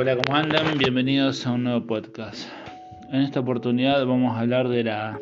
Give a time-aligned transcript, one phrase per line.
[0.00, 0.78] Hola, ¿cómo andan?
[0.78, 2.48] Bienvenidos a un nuevo podcast.
[3.12, 5.20] En esta oportunidad vamos a hablar de la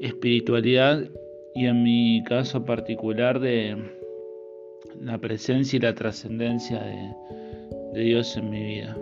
[0.00, 1.04] espiritualidad
[1.54, 3.76] y en mi caso particular de
[5.00, 6.82] la presencia y la trascendencia
[7.92, 8.96] de, Dios en mi vida.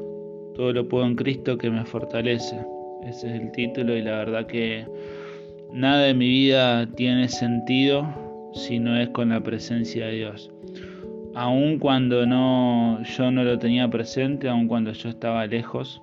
[0.57, 2.61] Todo lo puedo en Cristo que me fortalece.
[3.07, 4.87] Ese es el título y la verdad que
[5.73, 8.07] nada de mi vida tiene sentido
[8.53, 10.51] si no es con la presencia de Dios
[11.35, 16.03] aun cuando no, yo no lo tenía presente, aun cuando yo estaba lejos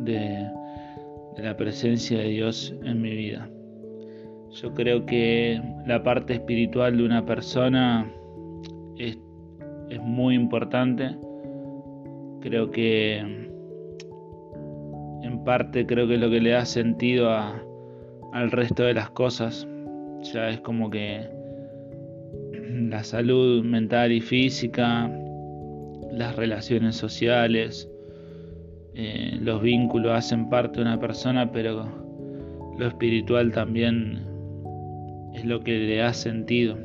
[0.00, 0.48] de,
[1.36, 3.48] la presencia de Dios en mi vida.
[4.50, 8.10] Yo creo que la parte espiritual de una persona
[8.96, 9.18] es,
[10.00, 11.14] muy importante.
[12.40, 13.18] Creo que
[15.22, 19.68] en parte creo que es lo que le da sentido al resto de las cosas.
[20.32, 21.35] Ya es como que
[22.90, 25.10] la salud mental y física,
[26.12, 27.88] las relaciones sociales,
[28.94, 31.86] eh, los vínculos hacen parte de una persona, pero
[32.78, 34.24] lo espiritual también
[35.34, 36.78] es lo que le da sentido.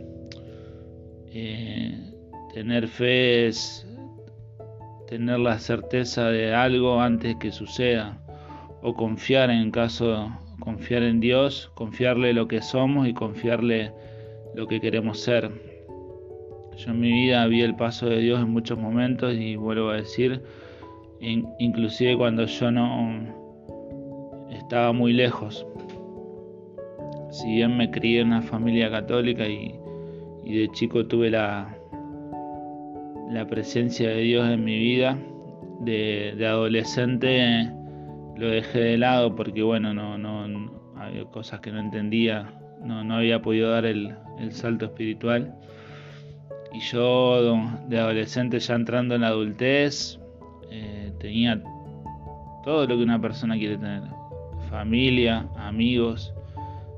[1.33, 1.97] Eh,
[2.53, 3.87] tener fe es
[5.07, 8.21] tener la certeza de algo antes que suceda
[8.81, 10.29] o confiar en caso
[10.61, 13.91] confiar en Dios, confiarle lo que somos y confiarle
[14.55, 15.70] lo que queremos ser.
[16.77, 19.95] Yo en mi vida vi el paso de Dios en muchos momentos y vuelvo a
[19.95, 20.41] decir,
[21.19, 23.41] inclusive cuando yo no
[24.49, 25.65] estaba muy lejos.
[27.29, 29.77] Si bien me crié en una familia católica y,
[30.45, 31.77] de chico tuve la,
[33.29, 35.17] la presencia de Dios en mi vida,
[35.81, 37.69] de, adolescente
[38.35, 43.15] lo dejé de lado porque bueno, no, no, había cosas que no entendía, no, no
[43.15, 45.55] había podido dar el, el salto espiritual.
[46.73, 50.19] Y yo de adolescente ya entrando en la adultez,
[50.69, 51.61] eh, tenía
[52.63, 54.03] todo lo que una persona quiere tener.
[54.69, 56.33] Familia, amigos,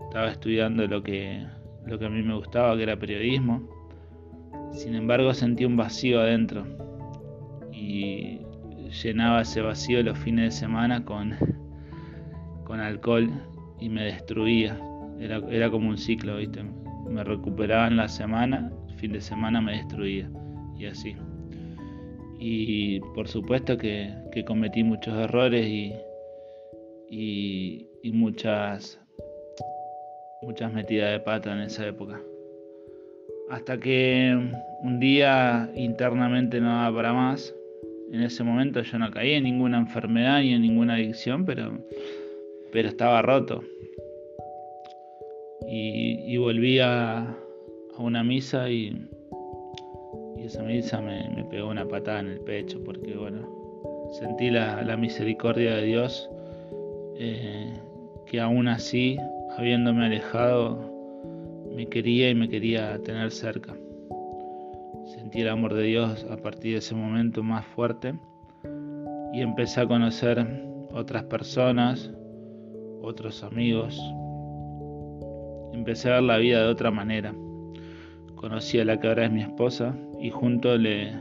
[0.04, 1.44] estaba estudiando lo que,
[1.88, 3.68] lo que a mí me gustaba, que era periodismo.
[4.74, 6.66] Sin embargo sentí un vacío adentro
[7.72, 8.42] y
[9.04, 11.36] llenaba ese vacío los fines de semana con,
[12.64, 13.30] con alcohol
[13.80, 14.80] y me destruía.
[15.20, 16.64] Era, era como un ciclo, ¿viste?
[17.10, 18.72] Me recuperaba en la semana
[19.04, 20.32] fin de semana me destruía
[20.80, 21.14] y así.
[22.40, 24.14] Y por supuesto que,
[24.48, 25.94] cometí muchos errores y,
[27.10, 29.02] y, muchas,
[30.42, 32.22] muchas metidas de pata en esa época.
[33.50, 34.40] Hasta que
[34.82, 37.54] un día internamente no daba para más.
[38.14, 41.78] En ese momento yo no caí en ninguna enfermedad ni en ninguna adicción, pero,
[42.72, 43.66] pero estaba roto.
[45.68, 47.36] Y, y volví a,
[47.98, 49.08] a una misa y,
[50.38, 53.48] esa misa me, pegó una patada en el pecho porque bueno,
[54.12, 56.30] sentí la, misericordia de Dios
[57.18, 57.74] eh,
[58.26, 59.18] que aún así,
[59.58, 60.92] habiéndome alejado,
[61.74, 63.74] me quería y me quería tener cerca.
[65.06, 68.14] Sentí el amor de Dios a partir de ese momento más fuerte
[69.34, 70.46] y empecé a conocer
[70.94, 72.12] otras personas,
[73.02, 74.00] otros amigos.
[75.74, 77.34] Empecé a ver la vida de otra manera
[78.44, 81.14] conocí a la que ahora es mi esposa y junto le,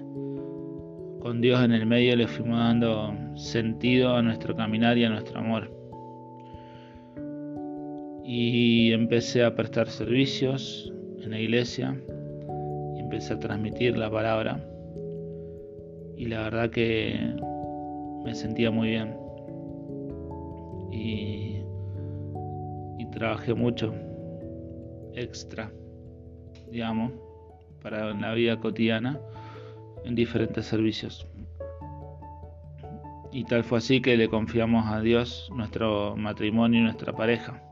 [1.21, 5.39] con Dios en el medio le fuimos dando sentido a nuestro caminar y a nuestro
[5.39, 5.71] amor.
[8.25, 11.97] Y empecé a prestar servicios en la iglesia
[12.97, 14.61] y empecé a transmitir la palabra
[16.17, 17.37] y la verdad que
[18.25, 19.17] me sentía muy bien
[20.91, 21.63] y,
[22.99, 23.95] y trabajé mucho
[25.15, 25.71] extra
[26.73, 27.13] digamos,
[27.83, 29.21] para la vida cotidiana
[30.05, 31.27] en diferentes servicios.
[33.31, 37.63] Y tal fue así que le confiamos a Dios nuestro matrimonio y nuestra pareja.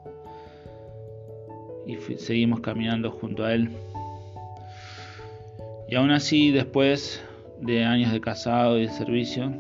[1.86, 3.70] Y seguimos caminando junto a Él.
[5.88, 7.22] Y aún así, después
[7.60, 9.52] de años de casado y de servicio,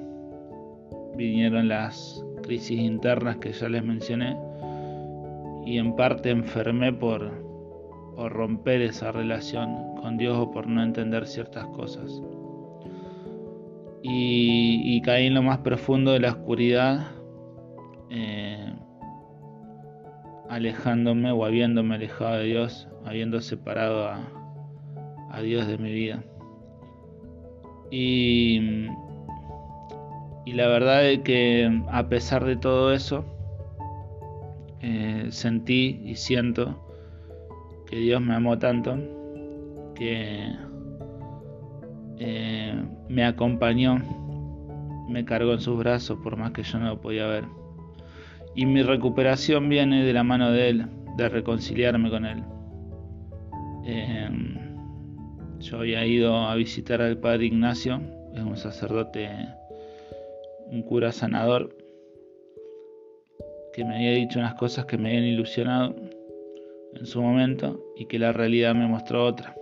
[1.16, 4.36] vinieron las crisis internas que ya les mencioné.
[5.66, 7.30] Y en parte enfermé por,
[8.14, 12.22] por romper esa relación con Dios o por no entender ciertas cosas.
[14.02, 17.08] Y, caí en lo más profundo de la oscuridad,
[18.10, 18.72] eh,
[20.48, 26.22] alejándome o habiéndome alejado de Dios, habiendo separado a, Dios de mi vida.
[27.90, 28.86] Y,
[30.46, 33.24] la verdad es que a pesar de todo eso,
[34.80, 36.89] eh, sentí y siento
[37.90, 38.96] que Dios me amó tanto
[39.96, 40.46] que
[42.18, 42.74] eh,
[43.08, 44.00] me acompañó,
[45.08, 47.44] me cargó en sus brazos por más que yo no lo podía ver.
[48.54, 52.42] Y mi recuperación viene de la mano de Él, de reconciliarme con Él.
[53.84, 54.56] Em,
[55.58, 58.00] yo había ido a visitar al Padre Ignacio,
[58.34, 59.28] es un sacerdote,
[60.70, 61.76] un cura sanador,
[63.72, 65.94] que me había dicho unas cosas que me habían ilusionado
[66.94, 69.56] en su momento y que la realidad me mostró otra.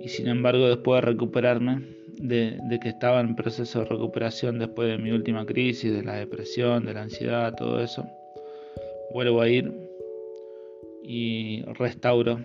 [0.00, 4.98] Y sin embargo, después de recuperarme, de, que estaba en proceso de recuperación después de
[4.98, 8.04] mi última crisis, de la depresión, de la ansiedad, todo eso,
[9.12, 9.72] vuelvo a ir
[11.02, 12.38] y restauro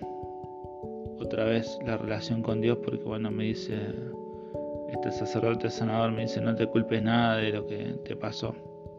[1.20, 3.78] otra vez la relación con Dios porque bueno, me dice,
[4.92, 8.56] este sacerdote sanador me dice, no te culpes nada de lo que te pasó,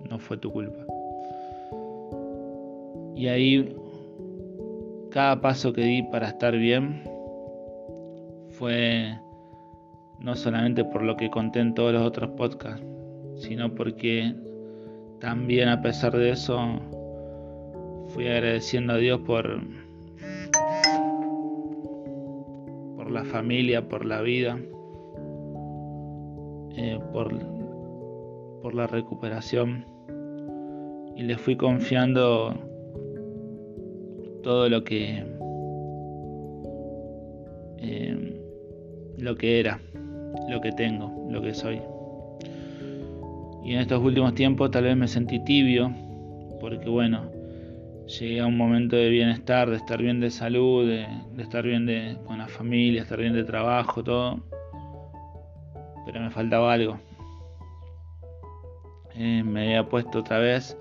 [0.08, 0.84] no fue tu culpa.
[3.14, 3.76] Y ahí,
[5.10, 7.02] cada paso que di para estar bien
[8.50, 9.18] fue
[10.18, 12.84] no solamente por lo que conté en todos los otros podcasts,
[13.36, 14.34] sino porque
[15.18, 16.58] también a pesar de eso
[18.08, 19.60] fui agradeciendo a Dios por
[22.96, 24.58] por la familia, por la vida,
[26.76, 27.36] eh, por,
[28.62, 29.84] por la recuperación.
[31.16, 32.69] Y le fui confiando
[34.42, 35.24] todo lo que
[37.78, 38.40] eh,
[39.18, 39.80] lo que era
[40.48, 41.80] lo que tengo, lo que soy.
[43.64, 45.92] Y en estos últimos tiempos tal vez me sentí tibio,
[46.60, 47.30] porque bueno,
[48.06, 51.06] llegué a un momento de bienestar, de estar bien de salud, de,
[51.38, 54.40] estar bien de, con la familia, estar bien de trabajo, todo.
[56.06, 56.98] Pero me faltaba algo.
[59.14, 60.76] Eh, me había puesto otra vez,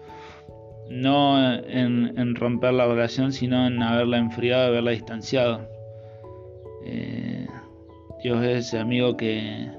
[0.90, 5.68] no en, en, romper la relación, sino en haberla enfriado, haberla distanciado.
[6.84, 7.48] Eh,
[8.24, 9.70] Dios es ese amigo que,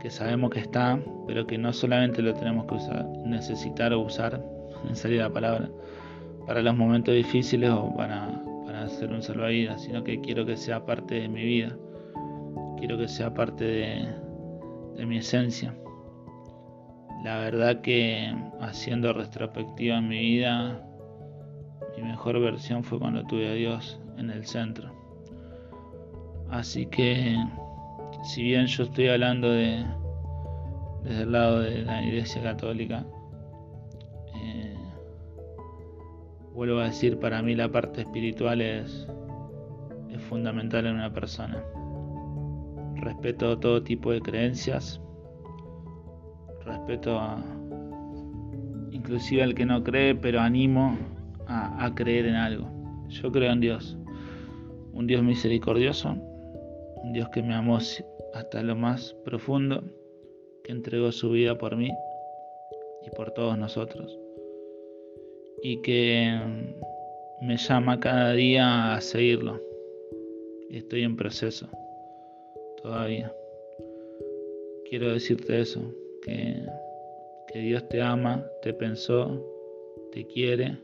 [0.00, 4.44] que sabemos que está, pero que no solamente lo tenemos que usar, necesitar o usar,
[4.88, 5.70] en salir la palabra,
[6.46, 10.84] para los momentos difíciles o para, para hacer un salvavidas, sino que quiero que sea
[10.84, 11.76] parte de mi vida,
[12.76, 15.74] quiero que sea parte de mi esencia.
[17.24, 20.86] La verdad que haciendo retrospectiva en mi vida,
[21.96, 24.92] mi mejor versión fue cuando tuve a Dios en el centro
[26.50, 27.34] Así que,
[28.22, 29.84] si bien yo estoy hablando de
[31.02, 33.04] desde el lado de la Iglesia Católica,
[34.36, 34.76] eh,
[36.52, 39.08] vuelvo a decir, para mí la parte espiritual es,
[40.10, 41.64] es fundamental en una persona.
[42.96, 45.00] Respeto todo tipo de creencias,
[46.64, 47.42] respeto a,
[48.90, 50.96] inclusive al que no cree, pero animo
[51.46, 52.68] a creer en algo.
[53.08, 53.98] Yo creo en Dios,
[54.92, 56.16] un Dios misericordioso
[57.04, 57.76] un Dios que me amó
[58.32, 59.84] hasta lo más profundo,
[60.64, 61.90] que entregó su vida por mí
[63.02, 64.18] y por todos nosotros,
[65.62, 66.40] y que
[67.42, 69.60] me llama cada día a seguirlo.
[70.70, 71.68] Estoy en proceso
[72.82, 73.30] todavía.
[74.88, 75.82] Quiero decirte eso,
[76.24, 79.40] que, Dios te ama, te pensó,
[80.12, 80.76] te quiere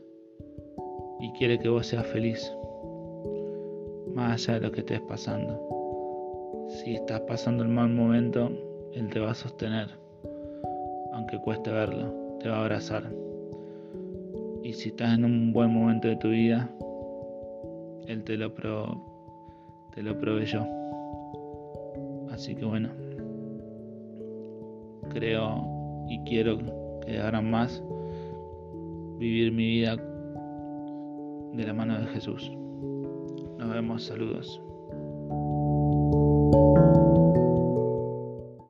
[1.19, 2.55] y quiere que vos seas feliz,
[4.13, 5.59] más allá de lo que estés pasando.
[6.69, 8.49] Si estás pasando el mal momento,
[8.93, 9.89] Él te va a sostener,
[11.11, 13.11] aunque cueste verlo, te va a abrazar.
[14.63, 16.69] Y si estás en un buen momento de tu vida,
[18.07, 18.85] Él te lo, pro,
[19.93, 20.65] te lo proveyó.
[22.31, 22.89] Así que bueno,
[25.13, 26.57] creo y quiero
[27.05, 27.83] que ahora más
[29.17, 29.95] vivir mi vida
[31.53, 32.51] de la mano de Jesús.
[33.57, 34.61] Nos vemos, saludos.